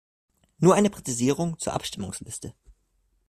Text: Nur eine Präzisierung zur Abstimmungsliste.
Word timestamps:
Nur 0.57 0.73
eine 0.73 0.89
Präzisierung 0.89 1.59
zur 1.59 1.73
Abstimmungsliste. 1.73 2.55